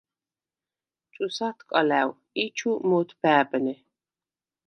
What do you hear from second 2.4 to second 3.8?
ი ჩუ მ’ოთბა̄̈ბნე.